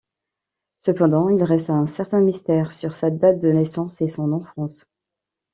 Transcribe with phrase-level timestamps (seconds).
[0.77, 4.89] Cependant, il reste un certain mystère sur sa date de naissance et son enfance.